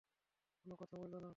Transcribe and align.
কোন 0.65 0.71
কথা 0.75 0.95
বইলো 0.97 1.17
না। 1.19 1.29